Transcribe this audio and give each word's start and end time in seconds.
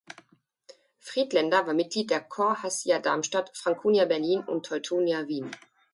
Friedländer 0.97 1.67
war 1.67 1.75
Mitglied 1.75 2.09
der 2.09 2.21
Corps 2.21 2.63
Hassia 2.63 2.97
Darmstadt, 2.97 3.51
Franconia 3.55 4.05
Berlin 4.05 4.39
und 4.39 4.65
Teutonia 4.65 5.27
Wien. 5.27 5.51